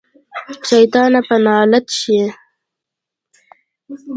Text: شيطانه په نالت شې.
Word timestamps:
شيطانه 0.69 1.19
په 1.27 1.35
نالت 1.45 1.87
شې. 1.99 2.21